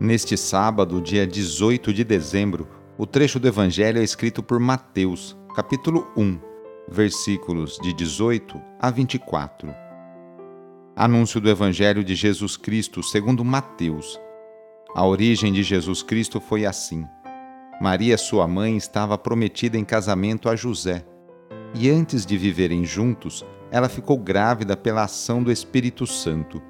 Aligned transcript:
Neste 0.00 0.34
sábado, 0.34 0.98
dia 0.98 1.26
18 1.26 1.92
de 1.92 2.02
dezembro, 2.02 2.66
o 2.96 3.04
trecho 3.04 3.38
do 3.38 3.46
Evangelho 3.46 4.00
é 4.00 4.02
escrito 4.02 4.42
por 4.42 4.58
Mateus, 4.58 5.36
capítulo 5.54 6.10
1, 6.16 6.40
versículos 6.88 7.78
de 7.82 7.92
18 7.92 8.58
a 8.80 8.90
24. 8.90 9.68
Anúncio 10.96 11.38
do 11.38 11.50
Evangelho 11.50 12.02
de 12.02 12.14
Jesus 12.14 12.56
Cristo 12.56 13.02
segundo 13.02 13.44
Mateus. 13.44 14.18
A 14.94 15.04
origem 15.06 15.52
de 15.52 15.62
Jesus 15.62 16.02
Cristo 16.02 16.40
foi 16.40 16.64
assim. 16.64 17.04
Maria, 17.78 18.16
sua 18.16 18.48
mãe, 18.48 18.78
estava 18.78 19.18
prometida 19.18 19.76
em 19.76 19.84
casamento 19.84 20.48
a 20.48 20.56
José 20.56 21.04
e 21.74 21.90
antes 21.90 22.24
de 22.24 22.38
viverem 22.38 22.86
juntos, 22.86 23.44
ela 23.70 23.88
ficou 23.90 24.16
grávida 24.16 24.78
pela 24.78 25.04
ação 25.04 25.42
do 25.42 25.52
Espírito 25.52 26.06
Santo. 26.06 26.69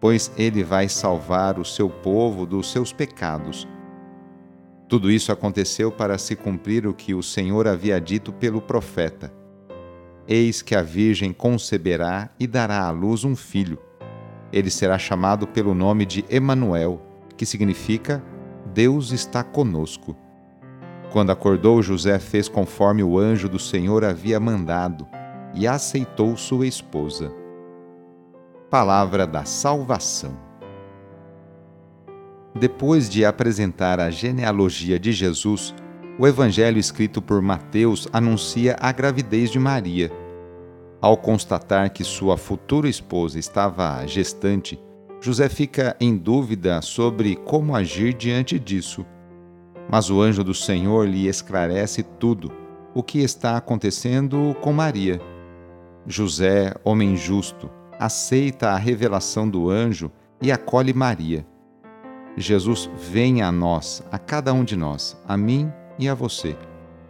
pois 0.00 0.32
ele 0.36 0.64
vai 0.64 0.88
salvar 0.88 1.58
o 1.58 1.64
seu 1.64 1.90
povo 1.90 2.46
dos 2.46 2.72
seus 2.72 2.92
pecados. 2.92 3.68
Tudo 4.88 5.10
isso 5.10 5.30
aconteceu 5.30 5.92
para 5.92 6.18
se 6.18 6.34
cumprir 6.34 6.86
o 6.86 6.94
que 6.94 7.14
o 7.14 7.22
Senhor 7.22 7.68
havia 7.68 8.00
dito 8.00 8.32
pelo 8.32 8.60
profeta. 8.60 9.32
Eis 10.26 10.62
que 10.62 10.74
a 10.74 10.82
Virgem 10.82 11.32
conceberá 11.32 12.30
e 12.40 12.46
dará 12.46 12.84
à 12.84 12.90
luz 12.90 13.22
um 13.22 13.36
filho. 13.36 13.78
Ele 14.52 14.70
será 14.70 14.98
chamado 14.98 15.46
pelo 15.46 15.74
nome 15.74 16.04
de 16.06 16.24
Emanuel, 16.28 17.00
que 17.36 17.46
significa 17.46 18.22
Deus 18.72 19.12
está 19.12 19.44
conosco. 19.44 20.16
Quando 21.12 21.30
acordou, 21.30 21.82
José 21.82 22.18
fez 22.18 22.48
conforme 22.48 23.02
o 23.02 23.18
anjo 23.18 23.48
do 23.48 23.58
Senhor 23.58 24.04
havia 24.04 24.40
mandado 24.40 25.06
e 25.54 25.66
aceitou 25.66 26.36
sua 26.36 26.66
esposa. 26.66 27.39
Palavra 28.70 29.26
da 29.26 29.44
Salvação. 29.44 30.38
Depois 32.54 33.10
de 33.10 33.24
apresentar 33.24 33.98
a 33.98 34.10
genealogia 34.10 34.96
de 34.96 35.10
Jesus, 35.10 35.74
o 36.16 36.24
evangelho 36.24 36.78
escrito 36.78 37.20
por 37.20 37.42
Mateus 37.42 38.06
anuncia 38.12 38.76
a 38.78 38.92
gravidez 38.92 39.50
de 39.50 39.58
Maria. 39.58 40.08
Ao 41.00 41.16
constatar 41.16 41.90
que 41.90 42.04
sua 42.04 42.36
futura 42.36 42.88
esposa 42.88 43.40
estava 43.40 44.06
gestante, 44.06 44.78
José 45.20 45.48
fica 45.48 45.96
em 45.98 46.16
dúvida 46.16 46.80
sobre 46.80 47.34
como 47.34 47.74
agir 47.74 48.14
diante 48.14 48.56
disso. 48.56 49.04
Mas 49.90 50.10
o 50.10 50.20
anjo 50.22 50.44
do 50.44 50.54
Senhor 50.54 51.08
lhe 51.08 51.26
esclarece 51.26 52.04
tudo 52.04 52.52
o 52.94 53.02
que 53.02 53.18
está 53.18 53.56
acontecendo 53.56 54.54
com 54.60 54.72
Maria 54.72 55.20
José, 56.06 56.74
homem 56.82 57.16
justo, 57.16 57.70
aceita 58.00 58.70
a 58.70 58.78
revelação 58.78 59.46
do 59.46 59.68
anjo 59.68 60.10
e 60.40 60.50
acolhe 60.50 60.94
Maria. 60.94 61.46
Jesus 62.34 62.88
vem 62.96 63.42
a 63.42 63.52
nós, 63.52 64.02
a 64.10 64.18
cada 64.18 64.54
um 64.54 64.64
de 64.64 64.74
nós, 64.74 65.20
a 65.28 65.36
mim 65.36 65.70
e 65.98 66.08
a 66.08 66.14
você, 66.14 66.56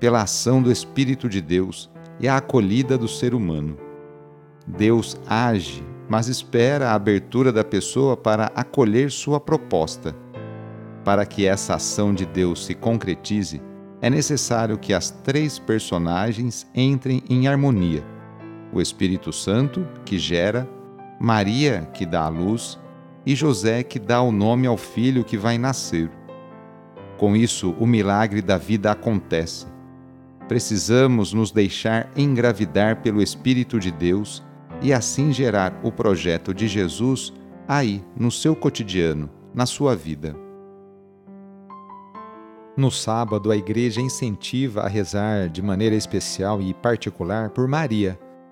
pela 0.00 0.22
ação 0.22 0.60
do 0.60 0.72
Espírito 0.72 1.28
de 1.28 1.40
Deus 1.40 1.88
e 2.18 2.26
a 2.26 2.38
acolhida 2.38 2.98
do 2.98 3.06
ser 3.06 3.32
humano. 3.32 3.78
Deus 4.66 5.16
age, 5.28 5.84
mas 6.08 6.26
espera 6.26 6.90
a 6.90 6.94
abertura 6.94 7.52
da 7.52 7.62
pessoa 7.62 8.16
para 8.16 8.50
acolher 8.52 9.12
sua 9.12 9.38
proposta. 9.38 10.16
Para 11.04 11.24
que 11.24 11.46
essa 11.46 11.76
ação 11.76 12.12
de 12.12 12.26
Deus 12.26 12.66
se 12.66 12.74
concretize, 12.74 13.62
é 14.00 14.10
necessário 14.10 14.76
que 14.76 14.92
as 14.92 15.12
três 15.12 15.60
personagens 15.60 16.66
entrem 16.74 17.22
em 17.30 17.46
harmonia 17.46 18.04
o 18.72 18.80
Espírito 18.80 19.32
Santo, 19.32 19.86
que 20.04 20.18
gera, 20.18 20.68
Maria, 21.20 21.88
que 21.92 22.06
dá 22.06 22.24
a 22.24 22.28
luz, 22.28 22.78
e 23.24 23.34
José, 23.34 23.82
que 23.82 23.98
dá 23.98 24.20
o 24.22 24.32
nome 24.32 24.66
ao 24.66 24.76
filho 24.76 25.22
que 25.22 25.36
vai 25.36 25.58
nascer. 25.58 26.10
Com 27.18 27.36
isso, 27.36 27.76
o 27.78 27.86
milagre 27.86 28.42
da 28.42 28.56
vida 28.56 28.90
acontece. 28.90 29.66
Precisamos 30.48 31.32
nos 31.32 31.52
deixar 31.52 32.10
engravidar 32.16 33.00
pelo 33.02 33.22
Espírito 33.22 33.78
de 33.78 33.92
Deus 33.92 34.42
e 34.80 34.92
assim 34.92 35.32
gerar 35.32 35.78
o 35.84 35.92
projeto 35.92 36.52
de 36.52 36.66
Jesus 36.66 37.32
aí, 37.68 38.02
no 38.16 38.30
seu 38.30 38.56
cotidiano, 38.56 39.30
na 39.54 39.66
sua 39.66 39.94
vida. 39.94 40.34
No 42.76 42.90
sábado, 42.90 43.52
a 43.52 43.56
igreja 43.56 44.00
incentiva 44.00 44.80
a 44.80 44.88
rezar 44.88 45.48
de 45.48 45.62
maneira 45.62 45.94
especial 45.94 46.60
e 46.60 46.74
particular 46.74 47.50
por 47.50 47.68
Maria 47.68 48.18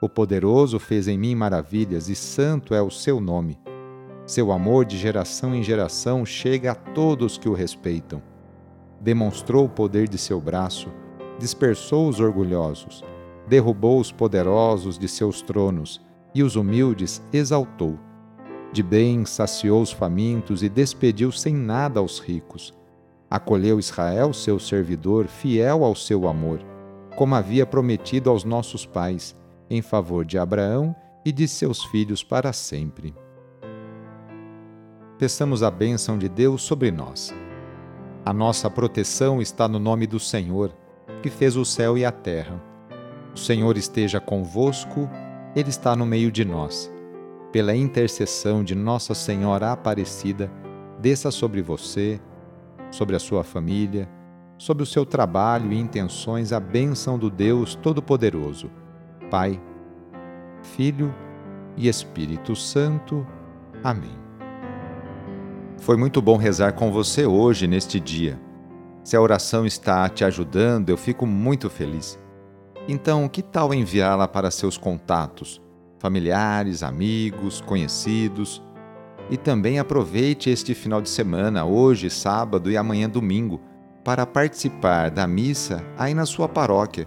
O 0.00 0.08
poderoso 0.08 0.78
fez 0.78 1.08
em 1.08 1.18
mim 1.18 1.34
maravilhas 1.34 2.08
e 2.08 2.14
santo 2.14 2.72
é 2.72 2.80
o 2.80 2.88
seu 2.88 3.20
nome. 3.20 3.58
Seu 4.24 4.52
amor 4.52 4.84
de 4.84 4.96
geração 4.96 5.52
em 5.56 5.62
geração 5.62 6.24
chega 6.24 6.70
a 6.70 6.74
todos 6.76 7.36
que 7.36 7.48
o 7.48 7.52
respeitam. 7.52 8.22
Demonstrou 9.00 9.64
o 9.64 9.68
poder 9.68 10.08
de 10.08 10.16
seu 10.16 10.40
braço, 10.40 10.88
dispersou 11.36 12.08
os 12.08 12.20
orgulhosos, 12.20 13.02
derrubou 13.48 13.98
os 13.98 14.12
poderosos 14.12 14.96
de 14.96 15.08
seus 15.08 15.42
tronos, 15.42 16.00
e 16.32 16.44
os 16.44 16.54
humildes 16.54 17.20
exaltou. 17.32 17.98
De 18.72 18.84
bem 18.84 19.24
saciou 19.24 19.82
os 19.82 19.90
famintos 19.90 20.62
e 20.62 20.68
despediu 20.68 21.32
sem 21.32 21.54
nada 21.54 21.98
aos 21.98 22.20
ricos. 22.20 22.72
Acolheu 23.28 23.80
Israel, 23.80 24.32
seu 24.32 24.60
servidor, 24.60 25.26
fiel 25.26 25.82
ao 25.82 25.96
seu 25.96 26.28
amor, 26.28 26.60
como 27.16 27.34
havia 27.34 27.66
prometido 27.66 28.30
aos 28.30 28.44
nossos 28.44 28.86
pais, 28.86 29.34
em 29.70 29.82
favor 29.82 30.24
de 30.24 30.38
Abraão 30.38 30.94
e 31.24 31.32
de 31.32 31.46
seus 31.46 31.84
filhos 31.84 32.22
para 32.22 32.52
sempre. 32.52 33.14
Peçamos 35.18 35.62
a 35.62 35.70
bênção 35.70 36.16
de 36.16 36.28
Deus 36.28 36.62
sobre 36.62 36.90
nós. 36.90 37.34
A 38.24 38.32
nossa 38.32 38.70
proteção 38.70 39.42
está 39.42 39.66
no 39.66 39.78
nome 39.78 40.06
do 40.06 40.20
Senhor, 40.20 40.72
que 41.22 41.30
fez 41.30 41.56
o 41.56 41.64
céu 41.64 41.98
e 41.98 42.04
a 42.04 42.12
terra. 42.12 42.62
O 43.34 43.38
Senhor 43.38 43.76
esteja 43.76 44.20
convosco, 44.20 45.08
Ele 45.56 45.70
está 45.70 45.96
no 45.96 46.06
meio 46.06 46.30
de 46.30 46.44
nós. 46.44 46.90
Pela 47.50 47.74
intercessão 47.74 48.62
de 48.62 48.74
Nossa 48.74 49.14
Senhora 49.14 49.72
Aparecida, 49.72 50.50
desça 51.00 51.30
sobre 51.30 51.62
você, 51.62 52.20
sobre 52.90 53.16
a 53.16 53.18
sua 53.18 53.42
família, 53.42 54.08
sobre 54.58 54.82
o 54.82 54.86
seu 54.86 55.06
trabalho 55.06 55.72
e 55.72 55.78
intenções 55.78 56.52
a 56.52 56.60
bênção 56.60 57.18
do 57.18 57.30
Deus 57.30 57.74
Todo-Poderoso, 57.74 58.70
Pai, 59.30 59.60
Filho 60.62 61.14
e 61.76 61.88
Espírito 61.88 62.56
Santo. 62.56 63.26
Amém. 63.82 64.16
Foi 65.78 65.96
muito 65.96 66.20
bom 66.20 66.36
rezar 66.36 66.72
com 66.72 66.90
você 66.90 67.24
hoje, 67.24 67.66
neste 67.66 68.00
dia. 68.00 68.38
Se 69.04 69.16
a 69.16 69.20
oração 69.20 69.64
está 69.64 70.08
te 70.08 70.24
ajudando, 70.24 70.90
eu 70.90 70.96
fico 70.96 71.26
muito 71.26 71.70
feliz. 71.70 72.18
Então, 72.88 73.28
que 73.28 73.42
tal 73.42 73.72
enviá-la 73.72 74.26
para 74.26 74.50
seus 74.50 74.76
contatos, 74.76 75.60
familiares, 75.98 76.82
amigos, 76.82 77.60
conhecidos? 77.60 78.62
E 79.30 79.36
também 79.36 79.78
aproveite 79.78 80.50
este 80.50 80.74
final 80.74 81.00
de 81.02 81.08
semana, 81.08 81.64
hoje, 81.64 82.08
sábado 82.08 82.70
e 82.70 82.76
amanhã, 82.76 83.08
domingo, 83.08 83.60
para 84.02 84.24
participar 84.24 85.10
da 85.10 85.26
missa 85.26 85.84
aí 85.98 86.14
na 86.14 86.24
sua 86.24 86.48
paróquia, 86.48 87.06